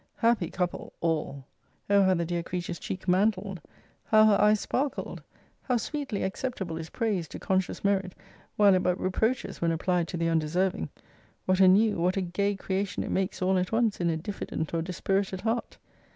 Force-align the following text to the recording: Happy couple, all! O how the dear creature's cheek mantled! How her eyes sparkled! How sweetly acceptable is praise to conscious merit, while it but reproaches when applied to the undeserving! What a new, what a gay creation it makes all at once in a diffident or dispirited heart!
Happy 0.15 0.49
couple, 0.49 0.93
all! 0.99 1.45
O 1.87 2.01
how 2.01 2.15
the 2.15 2.25
dear 2.25 2.41
creature's 2.41 2.79
cheek 2.79 3.07
mantled! 3.07 3.61
How 4.05 4.25
her 4.25 4.41
eyes 4.41 4.59
sparkled! 4.59 5.21
How 5.61 5.77
sweetly 5.77 6.23
acceptable 6.23 6.77
is 6.77 6.89
praise 6.89 7.27
to 7.27 7.37
conscious 7.37 7.83
merit, 7.83 8.15
while 8.55 8.73
it 8.73 8.81
but 8.81 8.99
reproaches 8.99 9.61
when 9.61 9.71
applied 9.71 10.07
to 10.07 10.17
the 10.17 10.27
undeserving! 10.27 10.89
What 11.45 11.59
a 11.59 11.67
new, 11.67 11.99
what 11.99 12.17
a 12.17 12.21
gay 12.21 12.55
creation 12.55 13.03
it 13.03 13.11
makes 13.11 13.43
all 13.43 13.59
at 13.59 13.71
once 13.71 14.01
in 14.01 14.09
a 14.09 14.17
diffident 14.17 14.73
or 14.73 14.81
dispirited 14.81 15.41
heart! 15.41 15.77